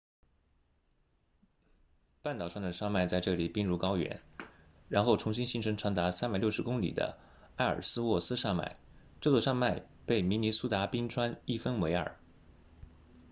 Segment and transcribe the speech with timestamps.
[2.23, 4.19] 半岛上的山脉在这里并入高原
[4.89, 7.19] 然后重新形成长达360公里的
[7.57, 8.75] 埃尔斯沃斯 ellsworth 山脉
[9.19, 12.17] 这座山脉被明尼苏达冰川一分为二